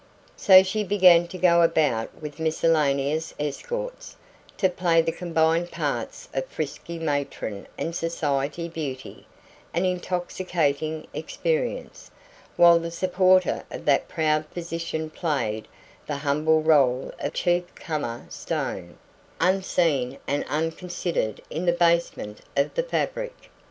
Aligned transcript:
So 0.35 0.63
she 0.63 0.83
began 0.83 1.27
to 1.27 1.37
go 1.37 1.61
about 1.61 2.23
with 2.23 2.39
miscellaneous 2.39 3.35
escorts, 3.39 4.15
to 4.57 4.67
play 4.67 4.99
the 4.99 5.11
combined 5.11 5.69
parts 5.69 6.27
of 6.33 6.47
frisky 6.47 6.97
matron 6.97 7.67
and 7.77 7.95
society 7.95 8.67
beauty 8.67 9.27
an 9.75 9.85
intoxicating 9.85 11.05
experience; 11.13 12.09
while 12.57 12.79
the 12.79 12.89
supporter 12.89 13.63
of 13.69 13.85
that 13.85 14.07
proud 14.07 14.49
position 14.49 15.11
played 15.11 15.67
the 16.07 16.17
humble 16.17 16.63
role 16.63 17.11
of 17.19 17.33
chief 17.33 17.75
comer 17.75 18.25
stone, 18.31 18.97
unseen 19.39 20.17
and 20.25 20.43
unconsidered 20.45 21.41
in 21.51 21.67
the 21.67 21.73
basement 21.73 22.39
of 22.57 22.73
the 22.73 22.81
fabric. 22.81 23.51